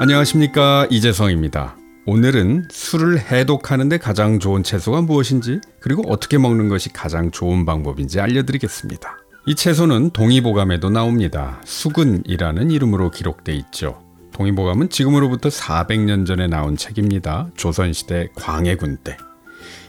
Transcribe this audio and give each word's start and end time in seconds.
안녕하십니까 0.00 0.86
이재성입니다. 0.90 1.76
오늘은 2.06 2.68
술을 2.70 3.18
해독하는데 3.18 3.98
가장 3.98 4.38
좋은 4.38 4.62
채소가 4.62 5.02
무엇인지 5.02 5.60
그리고 5.80 6.04
어떻게 6.06 6.38
먹는 6.38 6.68
것이 6.68 6.92
가장 6.92 7.32
좋은 7.32 7.66
방법인지 7.66 8.20
알려드리겠습니다. 8.20 9.16
이 9.46 9.56
채소는 9.56 10.10
동의보감에도 10.10 10.90
나옵니다. 10.90 11.60
수근이라는 11.64 12.70
이름으로 12.70 13.10
기록돼 13.10 13.52
있죠. 13.54 14.00
동의보감은 14.34 14.88
지금으로부터 14.88 15.48
400년 15.48 16.24
전에 16.24 16.46
나온 16.46 16.76
책입니다. 16.76 17.48
조선시대 17.56 18.28
광해군 18.36 18.98
때. 19.02 19.16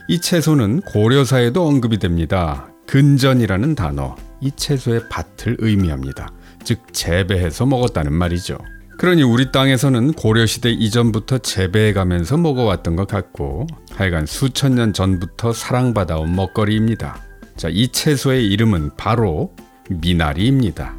이 0.08 0.20
채소는 0.20 0.80
고려사에도 0.80 1.64
언급이 1.68 1.98
됩니다. 1.98 2.66
근전이라는 2.88 3.76
단어, 3.76 4.16
이 4.40 4.50
채소의 4.50 5.02
밭을 5.08 5.58
의미합니다. 5.60 6.32
즉 6.64 6.80
재배해서 6.92 7.64
먹었다는 7.64 8.12
말이죠. 8.12 8.58
그러니 9.00 9.22
우리 9.22 9.50
땅에서는 9.50 10.12
고려시대 10.12 10.72
이전부터 10.72 11.38
재배해 11.38 11.94
가면서 11.94 12.36
먹어왔던 12.36 12.96
것 12.96 13.08
같고 13.08 13.66
하여간 13.94 14.26
수천 14.26 14.74
년 14.74 14.92
전부터 14.92 15.54
사랑받아온 15.54 16.36
먹거리입니다. 16.36 17.18
자, 17.56 17.70
이 17.70 17.88
채소의 17.88 18.46
이름은 18.48 18.98
바로 18.98 19.54
미나리입니다. 19.88 20.94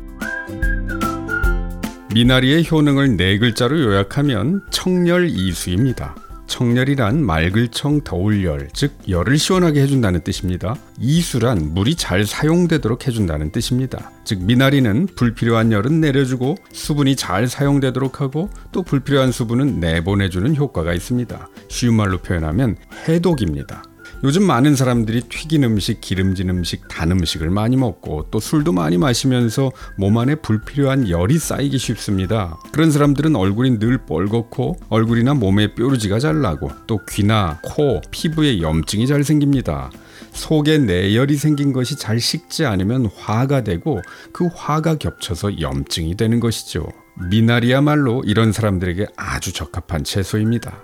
미나리의 2.11 2.67
효능을 2.71 3.17
네 3.17 3.37
글자로 3.37 3.79
요약하면 3.79 4.63
청열이수입니다. 4.71 6.15
청열이란 6.51 7.25
맑을 7.25 7.69
청 7.69 8.01
더울 8.01 8.43
열, 8.43 8.67
즉 8.73 8.91
열을 9.07 9.37
시원하게 9.37 9.81
해준다는 9.81 10.19
뜻입니다. 10.21 10.75
이수란 10.99 11.73
물이 11.73 11.95
잘 11.95 12.25
사용되도록 12.25 13.07
해준다는 13.07 13.53
뜻입니다. 13.53 14.11
즉 14.25 14.43
미나리는 14.43 15.07
불필요한 15.15 15.71
열은 15.71 16.01
내려주고 16.01 16.57
수분이 16.73 17.15
잘 17.15 17.47
사용되도록 17.47 18.19
하고 18.19 18.49
또 18.73 18.83
불필요한 18.83 19.31
수분은 19.31 19.79
내보내주는 19.79 20.53
효과가 20.57 20.93
있습니다. 20.93 21.47
쉬운 21.69 21.95
말로 21.95 22.17
표현하면 22.17 22.75
해독입니다. 23.07 23.83
요즘 24.23 24.43
많은 24.43 24.75
사람들이 24.75 25.21
튀긴 25.21 25.63
음식, 25.63 25.99
기름진 25.99 26.49
음식, 26.49 26.87
단 26.87 27.11
음식을 27.11 27.49
많이 27.49 27.75
먹고 27.75 28.27
또 28.29 28.39
술도 28.39 28.71
많이 28.71 28.99
마시면서 28.99 29.71
몸 29.97 30.17
안에 30.19 30.35
불필요한 30.35 31.09
열이 31.09 31.39
쌓이기 31.39 31.79
쉽습니다. 31.79 32.59
그런 32.71 32.91
사람들은 32.91 33.35
얼굴이 33.35 33.79
늘 33.79 33.97
뻘겋고 34.05 34.77
얼굴이나 34.89 35.33
몸에 35.33 35.73
뾰루지가 35.73 36.19
잘 36.19 36.39
나고 36.39 36.69
또 36.85 36.99
귀나 37.09 37.59
코, 37.63 37.99
피부에 38.11 38.61
염증이 38.61 39.07
잘 39.07 39.23
생깁니다. 39.23 39.89
속에 40.33 40.77
내열이 40.77 41.35
생긴 41.35 41.73
것이 41.73 41.97
잘 41.97 42.19
식지 42.19 42.65
않으면 42.65 43.09
화가 43.15 43.63
되고 43.63 44.01
그 44.31 44.47
화가 44.53 44.99
겹쳐서 44.99 45.59
염증이 45.59 46.15
되는 46.15 46.39
것이죠. 46.39 46.87
미나리야말로 47.29 48.21
이런 48.25 48.51
사람들에게 48.51 49.07
아주 49.17 49.51
적합한 49.51 50.03
채소입니다. 50.03 50.83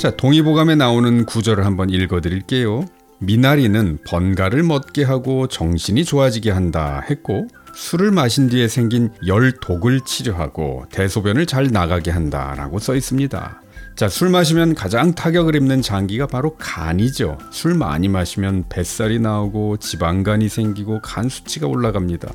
자, 0.00 0.10
동의보감에 0.10 0.76
나오는 0.76 1.26
구절을 1.26 1.66
한번 1.66 1.90
읽어 1.90 2.22
드릴게요. 2.22 2.86
미나리는 3.18 3.98
번가를 4.06 4.62
멎게 4.62 5.04
하고 5.04 5.46
정신이 5.46 6.06
좋아지게 6.06 6.50
한다 6.50 7.02
했고 7.10 7.46
술을 7.76 8.10
마신 8.10 8.48
뒤에 8.48 8.66
생긴 8.66 9.10
열 9.26 9.52
독을 9.60 10.00
치료하고 10.06 10.86
대소변을 10.90 11.44
잘 11.44 11.66
나가게 11.66 12.10
한다라고 12.12 12.78
써 12.78 12.94
있습니다. 12.94 13.60
자, 13.94 14.08
술 14.08 14.30
마시면 14.30 14.74
가장 14.74 15.14
타격을 15.14 15.54
입는 15.54 15.82
장기가 15.82 16.28
바로 16.28 16.56
간이죠. 16.56 17.36
술 17.50 17.74
많이 17.74 18.08
마시면 18.08 18.70
뱃살이 18.70 19.18
나오고 19.18 19.76
지방간이 19.76 20.48
생기고 20.48 21.02
간 21.02 21.28
수치가 21.28 21.66
올라갑니다. 21.66 22.32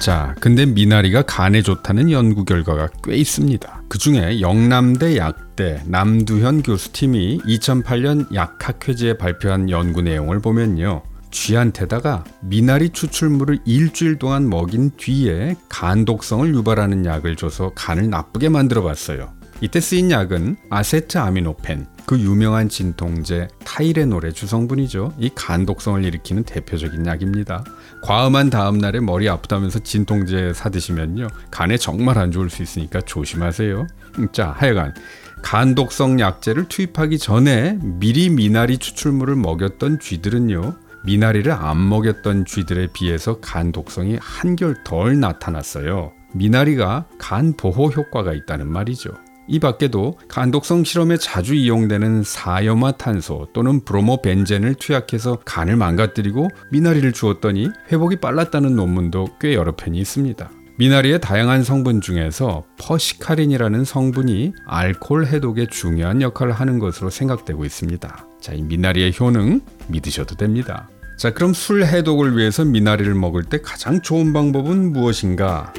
자, 0.00 0.34
근데 0.40 0.66
미나리가 0.66 1.22
간에 1.22 1.62
좋다는 1.62 2.10
연구 2.10 2.44
결과가 2.44 2.88
꽤 3.04 3.14
있습니다. 3.14 3.77
그 3.88 3.96
중에 3.96 4.42
영남대 4.42 5.16
약대 5.16 5.82
남두현 5.86 6.62
교수팀이 6.62 7.38
2008년 7.38 8.34
약학회지에 8.34 9.14
발표한 9.14 9.70
연구 9.70 10.02
내용을 10.02 10.40
보면요. 10.40 11.02
쥐한테다가 11.30 12.24
미나리 12.42 12.90
추출물을 12.90 13.60
일주일 13.64 14.18
동안 14.18 14.48
먹인 14.48 14.90
뒤에 14.96 15.56
간 15.70 16.04
독성을 16.04 16.54
유발하는 16.54 17.06
약을 17.06 17.36
줘서 17.36 17.72
간을 17.74 18.10
나쁘게 18.10 18.50
만들어 18.50 18.82
봤어요. 18.82 19.37
이때 19.60 19.80
쓰인 19.80 20.12
약은 20.12 20.56
아세트아미노펜, 20.70 21.86
그 22.06 22.18
유명한 22.20 22.68
진통제 22.68 23.48
타이레놀의 23.64 24.32
주성분이죠. 24.32 25.14
이 25.18 25.30
간독성을 25.34 26.04
일으키는 26.04 26.44
대표적인 26.44 27.04
약입니다. 27.06 27.64
과음한 28.02 28.50
다음 28.50 28.78
날에 28.78 29.00
머리 29.00 29.28
아프다면서 29.28 29.80
진통제 29.80 30.52
사드시면요. 30.54 31.26
간에 31.50 31.76
정말 31.76 32.18
안 32.18 32.30
좋을 32.30 32.50
수 32.50 32.62
있으니까 32.62 33.00
조심하세요. 33.00 33.86
음, 34.20 34.28
자, 34.32 34.54
하여간 34.56 34.94
간독성 35.42 36.20
약제를 36.20 36.68
투입하기 36.68 37.18
전에 37.18 37.78
미리 37.82 38.30
미나리 38.30 38.78
추출물을 38.78 39.34
먹였던 39.34 39.98
쥐들은요. 39.98 40.76
미나리를 41.04 41.50
안 41.50 41.88
먹였던 41.88 42.44
쥐들에 42.44 42.88
비해서 42.92 43.40
간 43.40 43.72
독성이 43.72 44.18
한결 44.20 44.82
덜 44.84 45.18
나타났어요. 45.18 46.12
미나리가 46.32 47.06
간 47.18 47.56
보호 47.56 47.88
효과가 47.88 48.34
있다는 48.34 48.68
말이죠. 48.68 49.10
이 49.48 49.58
밖에도 49.58 50.18
간독성 50.28 50.84
실험에 50.84 51.16
자주 51.16 51.54
이용되는 51.54 52.22
사염화탄소 52.22 53.48
또는 53.54 53.80
브로모벤젠을 53.80 54.74
투약해서 54.74 55.38
간을 55.44 55.76
망가뜨리고 55.76 56.48
미나리를 56.70 57.10
주었더니 57.12 57.70
회복이 57.90 58.16
빨랐다는 58.16 58.76
논문도 58.76 59.38
꽤 59.40 59.54
여러 59.54 59.74
편이 59.74 59.98
있습니다. 59.98 60.50
미나리의 60.76 61.20
다양한 61.20 61.64
성분 61.64 62.00
중에서 62.00 62.64
퍼시카린이라는 62.78 63.84
성분이 63.84 64.52
알코올 64.66 65.26
해독에 65.26 65.66
중요한 65.66 66.22
역할을 66.22 66.52
하는 66.52 66.78
것으로 66.78 67.10
생각되고 67.10 67.64
있습니다. 67.64 68.26
자, 68.40 68.52
이 68.52 68.62
미나리의 68.62 69.12
효능 69.18 69.62
믿으셔도 69.88 70.36
됩니다. 70.36 70.88
자, 71.16 71.32
그럼 71.32 71.52
술 71.52 71.84
해독을 71.84 72.36
위해서 72.36 72.64
미나리를 72.64 73.12
먹을 73.14 73.42
때 73.42 73.60
가장 73.60 74.02
좋은 74.02 74.32
방법은 74.32 74.92
무엇인가? 74.92 75.72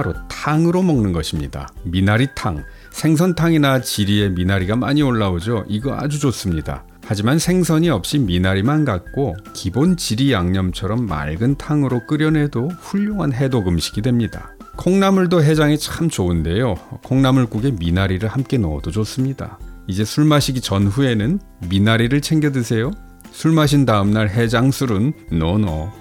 바로 0.00 0.14
탕으로 0.28 0.82
먹는 0.82 1.12
것입니다. 1.12 1.68
미나리탕. 1.84 2.64
생선탕이나 2.90 3.82
지리에 3.82 4.30
미나리가 4.30 4.74
많이 4.74 5.02
올라오죠. 5.02 5.66
이거 5.68 5.94
아주 5.94 6.18
좋습니다. 6.18 6.84
하지만 7.04 7.38
생선이 7.38 7.90
없이 7.90 8.18
미나리만 8.18 8.86
갖고 8.86 9.36
기본 9.52 9.98
지리 9.98 10.32
양념처럼 10.32 11.04
맑은 11.04 11.56
탕으로 11.56 12.06
끓여내도 12.06 12.68
훌륭한 12.80 13.34
해독 13.34 13.68
음식이 13.68 14.00
됩니다. 14.00 14.52
콩나물도 14.78 15.44
해장이 15.44 15.78
참 15.78 16.08
좋은데요. 16.08 16.76
콩나물국에 17.04 17.72
미나리를 17.72 18.26
함께 18.26 18.56
넣어도 18.56 18.90
좋습니다. 18.90 19.58
이제 19.86 20.06
술 20.06 20.24
마시기 20.24 20.62
전후에는 20.62 21.40
미나리를 21.68 22.18
챙겨 22.22 22.50
드세요. 22.50 22.90
술 23.32 23.52
마신 23.52 23.84
다음날 23.84 24.30
해장술은 24.30 25.12
노노. 25.32 25.99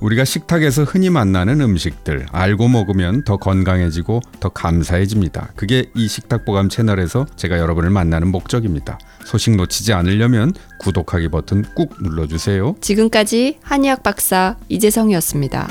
우리가 0.00 0.24
식탁에서 0.24 0.84
흔히 0.84 1.10
만나는 1.10 1.60
음식들 1.60 2.26
알고 2.30 2.68
먹으면 2.68 3.22
더 3.24 3.36
건강해지고 3.36 4.20
더 4.40 4.48
감사해집니다. 4.50 5.50
그게 5.56 5.90
이 5.94 6.08
식탁보감 6.08 6.68
채널에서 6.68 7.26
제가 7.36 7.58
여러분을 7.58 7.90
만나는 7.90 8.28
목적입니다. 8.28 8.98
소식 9.24 9.56
놓치지 9.56 9.92
않으려면 9.92 10.52
구독하기 10.80 11.28
버튼 11.28 11.64
꾹 11.74 11.94
눌러주세요. 12.00 12.76
지금까지 12.80 13.58
한의학 13.62 14.02
박사 14.02 14.56
이재성이었습니다. 14.68 15.68